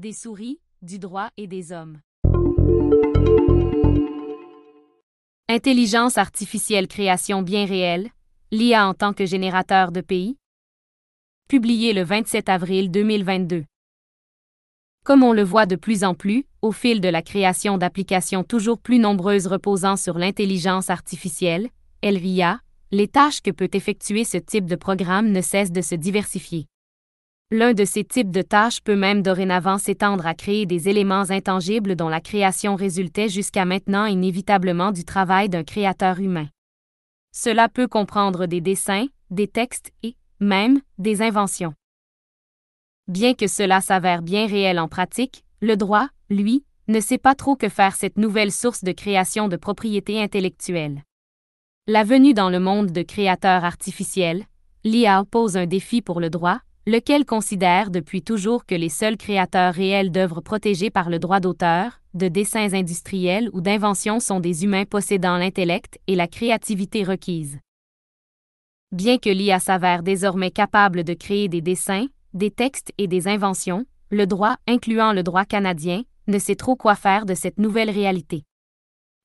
des 0.00 0.12
souris, 0.14 0.58
du 0.80 0.98
droit 0.98 1.28
et 1.36 1.46
des 1.46 1.72
hommes. 1.72 2.00
Intelligence 5.46 6.16
artificielle 6.16 6.88
création 6.88 7.42
bien 7.42 7.66
réelle, 7.66 8.08
l'IA 8.50 8.88
en 8.88 8.94
tant 8.94 9.12
que 9.12 9.26
générateur 9.26 9.92
de 9.92 10.00
pays. 10.00 10.38
Publié 11.48 11.92
le 11.92 12.02
27 12.02 12.48
avril 12.48 12.90
2022. 12.90 13.64
Comme 15.04 15.22
on 15.22 15.34
le 15.34 15.42
voit 15.42 15.66
de 15.66 15.76
plus 15.76 16.02
en 16.02 16.14
plus, 16.14 16.46
au 16.62 16.72
fil 16.72 17.02
de 17.02 17.08
la 17.08 17.20
création 17.20 17.76
d'applications 17.76 18.42
toujours 18.42 18.78
plus 18.78 18.98
nombreuses 18.98 19.48
reposant 19.48 19.96
sur 19.96 20.16
l'intelligence 20.16 20.88
artificielle, 20.88 21.68
LIA, 22.02 22.60
les 22.90 23.08
tâches 23.08 23.42
que 23.42 23.50
peut 23.50 23.70
effectuer 23.74 24.24
ce 24.24 24.38
type 24.38 24.64
de 24.64 24.76
programme 24.76 25.30
ne 25.30 25.42
cessent 25.42 25.72
de 25.72 25.82
se 25.82 25.94
diversifier. 25.94 26.66
L'un 27.52 27.74
de 27.74 27.84
ces 27.84 28.04
types 28.04 28.30
de 28.30 28.42
tâches 28.42 28.80
peut 28.80 28.94
même 28.94 29.22
dorénavant 29.22 29.76
s'étendre 29.76 30.24
à 30.24 30.34
créer 30.34 30.66
des 30.66 30.88
éléments 30.88 31.30
intangibles 31.30 31.96
dont 31.96 32.08
la 32.08 32.20
création 32.20 32.76
résultait 32.76 33.28
jusqu'à 33.28 33.64
maintenant 33.64 34.04
inévitablement 34.06 34.92
du 34.92 35.04
travail 35.04 35.48
d'un 35.48 35.64
créateur 35.64 36.20
humain. 36.20 36.48
Cela 37.32 37.68
peut 37.68 37.88
comprendre 37.88 38.46
des 38.46 38.60
dessins, 38.60 39.06
des 39.30 39.48
textes 39.48 39.90
et, 40.04 40.16
même, 40.38 40.80
des 40.98 41.22
inventions. 41.22 41.74
Bien 43.08 43.34
que 43.34 43.48
cela 43.48 43.80
s'avère 43.80 44.22
bien 44.22 44.46
réel 44.46 44.78
en 44.78 44.86
pratique, 44.86 45.44
le 45.60 45.76
droit, 45.76 46.08
lui, 46.28 46.64
ne 46.86 47.00
sait 47.00 47.18
pas 47.18 47.34
trop 47.34 47.56
que 47.56 47.68
faire 47.68 47.96
cette 47.96 48.16
nouvelle 48.16 48.52
source 48.52 48.84
de 48.84 48.92
création 48.92 49.48
de 49.48 49.56
propriété 49.56 50.22
intellectuelle. 50.22 51.02
La 51.88 52.04
venue 52.04 52.34
dans 52.34 52.48
le 52.48 52.60
monde 52.60 52.92
de 52.92 53.02
créateurs 53.02 53.64
artificiels, 53.64 54.44
l'IA 54.84 55.24
pose 55.28 55.56
un 55.56 55.66
défi 55.66 56.00
pour 56.00 56.20
le 56.20 56.30
droit, 56.30 56.60
lequel 56.86 57.24
considère 57.24 57.90
depuis 57.90 58.22
toujours 58.22 58.64
que 58.64 58.74
les 58.74 58.88
seuls 58.88 59.16
créateurs 59.16 59.74
réels 59.74 60.10
d'œuvres 60.10 60.40
protégées 60.40 60.90
par 60.90 61.10
le 61.10 61.18
droit 61.18 61.40
d'auteur, 61.40 62.00
de 62.14 62.28
dessins 62.28 62.74
industriels 62.74 63.50
ou 63.52 63.60
d'inventions 63.60 64.20
sont 64.20 64.40
des 64.40 64.64
humains 64.64 64.84
possédant 64.84 65.36
l'intellect 65.36 65.98
et 66.06 66.16
la 66.16 66.26
créativité 66.26 67.04
requises. 67.04 67.58
Bien 68.92 69.18
que 69.18 69.30
l'IA 69.30 69.60
s'avère 69.60 70.02
désormais 70.02 70.50
capable 70.50 71.04
de 71.04 71.14
créer 71.14 71.48
des 71.48 71.60
dessins, 71.60 72.06
des 72.34 72.50
textes 72.50 72.92
et 72.98 73.06
des 73.06 73.28
inventions, 73.28 73.86
le 74.10 74.26
droit, 74.26 74.56
incluant 74.66 75.12
le 75.12 75.22
droit 75.22 75.44
canadien, 75.44 76.02
ne 76.26 76.38
sait 76.38 76.56
trop 76.56 76.74
quoi 76.74 76.96
faire 76.96 77.26
de 77.26 77.34
cette 77.34 77.58
nouvelle 77.58 77.90
réalité. 77.90 78.42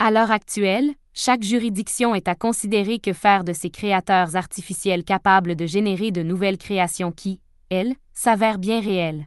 À 0.00 0.10
l'heure 0.10 0.32
actuelle, 0.32 0.94
chaque 1.14 1.42
juridiction 1.42 2.14
est 2.14 2.26
à 2.26 2.34
considérer 2.34 2.98
que 2.98 3.12
faire 3.12 3.44
de 3.44 3.52
ces 3.52 3.70
créateurs 3.70 4.34
artificiels 4.36 5.04
capables 5.04 5.56
de 5.56 5.66
générer 5.66 6.10
de 6.10 6.22
nouvelles 6.22 6.58
créations 6.58 7.12
qui, 7.12 7.40
elles, 7.68 7.94
s'avèrent 8.14 8.58
bien 8.58 8.80
réelles. 8.80 9.26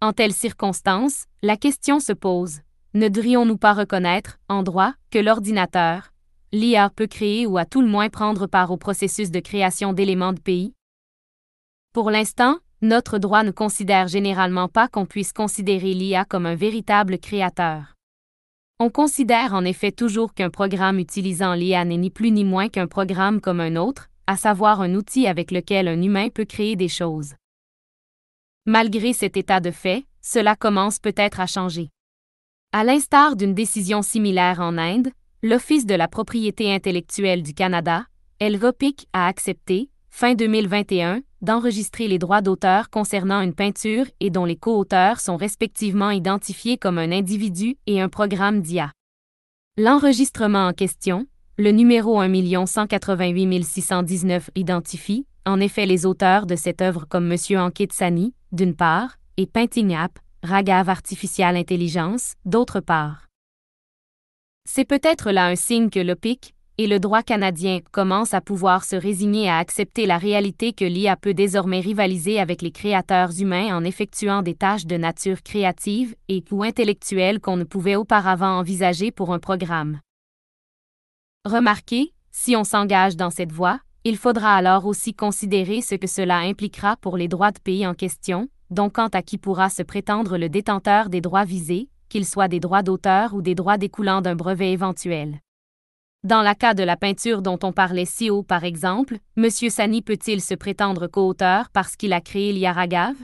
En 0.00 0.12
telles 0.12 0.32
circonstances, 0.32 1.26
la 1.42 1.56
question 1.56 2.00
se 2.00 2.12
pose, 2.12 2.60
ne 2.94 3.08
devrions-nous 3.08 3.56
pas 3.56 3.72
reconnaître, 3.72 4.38
en 4.48 4.62
droit, 4.62 4.94
que 5.10 5.18
l'ordinateur, 5.18 6.12
l'IA 6.52 6.90
peut 6.90 7.06
créer 7.06 7.46
ou 7.46 7.58
à 7.58 7.64
tout 7.64 7.82
le 7.82 7.88
moins 7.88 8.08
prendre 8.08 8.46
part 8.46 8.70
au 8.70 8.76
processus 8.76 9.30
de 9.30 9.40
création 9.40 9.92
d'éléments 9.92 10.32
de 10.32 10.40
pays? 10.40 10.74
Pour 11.92 12.10
l'instant, 12.10 12.58
notre 12.80 13.18
droit 13.18 13.42
ne 13.42 13.50
considère 13.50 14.08
généralement 14.08 14.68
pas 14.68 14.88
qu'on 14.88 15.06
puisse 15.06 15.32
considérer 15.32 15.94
l'IA 15.94 16.24
comme 16.24 16.46
un 16.46 16.56
véritable 16.56 17.18
créateur. 17.18 17.94
On 18.84 18.90
considère 18.90 19.54
en 19.54 19.64
effet 19.64 19.92
toujours 19.92 20.34
qu'un 20.34 20.50
programme 20.50 20.98
utilisant 20.98 21.54
l'IA 21.54 21.84
n'est 21.84 21.96
ni 21.96 22.10
plus 22.10 22.32
ni 22.32 22.42
moins 22.42 22.68
qu'un 22.68 22.88
programme 22.88 23.40
comme 23.40 23.60
un 23.60 23.76
autre, 23.76 24.08
à 24.26 24.36
savoir 24.36 24.80
un 24.80 24.96
outil 24.96 25.28
avec 25.28 25.52
lequel 25.52 25.86
un 25.86 26.02
humain 26.02 26.30
peut 26.30 26.44
créer 26.44 26.74
des 26.74 26.88
choses. 26.88 27.34
Malgré 28.66 29.12
cet 29.12 29.36
état 29.36 29.60
de 29.60 29.70
fait, 29.70 30.04
cela 30.20 30.56
commence 30.56 30.98
peut-être 30.98 31.38
à 31.38 31.46
changer. 31.46 31.90
À 32.72 32.82
l'instar 32.82 33.36
d'une 33.36 33.54
décision 33.54 34.02
similaire 34.02 34.58
en 34.58 34.76
Inde, 34.76 35.12
l'Office 35.44 35.86
de 35.86 35.94
la 35.94 36.08
propriété 36.08 36.74
intellectuelle 36.74 37.44
du 37.44 37.54
Canada, 37.54 38.06
LVOPIC, 38.40 39.06
a 39.12 39.28
accepté, 39.28 39.90
fin 40.10 40.34
2021, 40.34 41.20
d'enregistrer 41.42 42.08
les 42.08 42.18
droits 42.18 42.40
d'auteur 42.40 42.88
concernant 42.88 43.40
une 43.40 43.54
peinture 43.54 44.06
et 44.20 44.30
dont 44.30 44.44
les 44.44 44.56
co-auteurs 44.56 45.20
sont 45.20 45.36
respectivement 45.36 46.10
identifiés 46.10 46.78
comme 46.78 46.98
un 46.98 47.12
individu 47.12 47.76
et 47.86 48.00
un 48.00 48.08
programme 48.08 48.62
d'IA. 48.62 48.92
L'enregistrement 49.76 50.68
en 50.68 50.72
question, 50.72 51.26
le 51.58 51.70
numéro 51.70 52.20
1 52.20 52.66
188 52.66 53.64
619 53.64 54.50
identifie, 54.54 55.26
en 55.44 55.60
effet 55.60 55.86
les 55.86 56.06
auteurs 56.06 56.46
de 56.46 56.56
cette 56.56 56.80
œuvre 56.80 57.06
comme 57.08 57.30
M. 57.30 57.58
Ankit 57.58 57.88
Sani, 57.92 58.34
d'une 58.52 58.74
part, 58.74 59.18
et 59.36 59.46
Painting 59.46 59.94
App, 59.94 60.18
Ragav 60.42 60.88
Artificial 60.88 61.56
Intelligence, 61.56 62.34
d'autre 62.44 62.80
part. 62.80 63.28
C'est 64.64 64.84
peut-être 64.84 65.32
là 65.32 65.46
un 65.46 65.56
signe 65.56 65.90
que 65.90 65.98
l'OPIC, 65.98 66.54
et 66.78 66.86
le 66.86 66.98
droit 66.98 67.22
canadien 67.22 67.80
commence 67.90 68.34
à 68.34 68.40
pouvoir 68.40 68.84
se 68.84 68.96
résigner 68.96 69.48
à 69.48 69.58
accepter 69.58 70.06
la 70.06 70.18
réalité 70.18 70.72
que 70.72 70.84
l'IA 70.84 71.16
peut 71.16 71.34
désormais 71.34 71.80
rivaliser 71.80 72.40
avec 72.40 72.62
les 72.62 72.70
créateurs 72.70 73.30
humains 73.38 73.76
en 73.76 73.84
effectuant 73.84 74.42
des 74.42 74.54
tâches 74.54 74.86
de 74.86 74.96
nature 74.96 75.42
créative 75.42 76.14
et 76.28 76.42
ou 76.50 76.62
intellectuelle 76.62 77.40
qu'on 77.40 77.56
ne 77.56 77.64
pouvait 77.64 77.96
auparavant 77.96 78.58
envisager 78.58 79.10
pour 79.10 79.32
un 79.32 79.38
programme. 79.38 80.00
Remarquez, 81.44 82.12
si 82.30 82.56
on 82.56 82.64
s'engage 82.64 83.16
dans 83.16 83.30
cette 83.30 83.52
voie, 83.52 83.80
il 84.04 84.16
faudra 84.16 84.56
alors 84.56 84.86
aussi 84.86 85.14
considérer 85.14 85.80
ce 85.80 85.94
que 85.94 86.06
cela 86.06 86.38
impliquera 86.38 86.96
pour 86.96 87.16
les 87.16 87.28
droits 87.28 87.52
de 87.52 87.60
pays 87.60 87.86
en 87.86 87.94
question, 87.94 88.48
donc 88.70 88.94
quant 88.94 89.08
à 89.08 89.22
qui 89.22 89.38
pourra 89.38 89.68
se 89.68 89.82
prétendre 89.82 90.38
le 90.38 90.48
détenteur 90.48 91.08
des 91.08 91.20
droits 91.20 91.44
visés, 91.44 91.88
qu'ils 92.08 92.26
soient 92.26 92.48
des 92.48 92.60
droits 92.60 92.82
d'auteur 92.82 93.34
ou 93.34 93.42
des 93.42 93.54
droits 93.54 93.78
découlant 93.78 94.20
d'un 94.20 94.34
brevet 94.34 94.72
éventuel. 94.72 95.38
Dans 96.24 96.42
le 96.42 96.54
cas 96.54 96.72
de 96.72 96.84
la 96.84 96.96
peinture 96.96 97.42
dont 97.42 97.58
on 97.64 97.72
parlait 97.72 98.04
si 98.04 98.30
haut, 98.30 98.44
par 98.44 98.62
exemple, 98.62 99.18
M. 99.36 99.50
Sani 99.50 100.02
peut-il 100.02 100.40
se 100.40 100.54
prétendre 100.54 101.08
co-auteur 101.08 101.68
parce 101.70 101.96
qu'il 101.96 102.12
a 102.12 102.20
créé 102.20 102.52
l'IARAGAV 102.52 103.16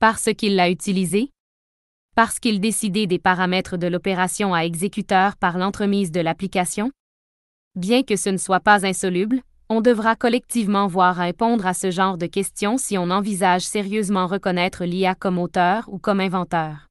Parce 0.00 0.34
qu'il 0.36 0.56
l'a 0.56 0.70
utilisé? 0.70 1.30
Parce 2.16 2.40
qu'il 2.40 2.58
décidait 2.58 3.06
des 3.06 3.20
paramètres 3.20 3.76
de 3.76 3.86
l'opération 3.86 4.52
à 4.54 4.64
exécuteur 4.64 5.36
par 5.36 5.56
l'entremise 5.56 6.10
de 6.10 6.20
l'application? 6.20 6.90
Bien 7.76 8.02
que 8.02 8.16
ce 8.16 8.30
ne 8.30 8.38
soit 8.38 8.58
pas 8.58 8.84
insoluble, 8.84 9.40
on 9.68 9.80
devra 9.80 10.16
collectivement 10.16 10.88
voir 10.88 11.14
répondre 11.14 11.64
à 11.64 11.74
ce 11.74 11.92
genre 11.92 12.18
de 12.18 12.26
questions 12.26 12.76
si 12.76 12.98
on 12.98 13.10
envisage 13.10 13.62
sérieusement 13.62 14.26
reconnaître 14.26 14.84
l'IA 14.84 15.14
comme 15.14 15.38
auteur 15.38 15.84
ou 15.86 15.98
comme 15.98 16.18
inventeur. 16.18 16.89